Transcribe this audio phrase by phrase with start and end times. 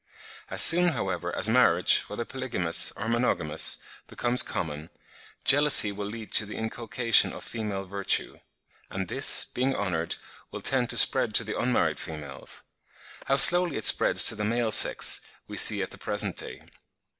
[0.49, 3.77] As soon, however, as marriage, whether polygamous, or monogamous,
[4.07, 4.89] becomes common,
[5.45, 8.39] jealousy will lead to the inculcation of female virtue;
[8.89, 10.15] and this, being honoured,
[10.49, 12.63] will tend to spread to the unmarried females.
[13.25, 16.63] How slowly it spreads to the male sex, we see at the present day.